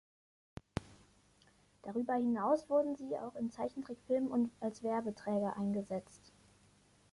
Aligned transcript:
Darüber 1.83 2.15
hinaus 2.15 2.71
wurde 2.71 2.95
sie 2.95 3.19
auch 3.19 3.35
in 3.35 3.51
Zeichentrickfilmen 3.51 4.31
und 4.31 4.49
als 4.59 4.81
Werbeträger 4.81 5.55
eingesetzt. 5.57 6.33